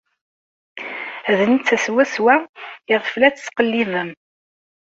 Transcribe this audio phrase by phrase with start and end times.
[1.37, 2.35] D netta swaswa
[2.93, 4.09] iɣef la tettqellibem.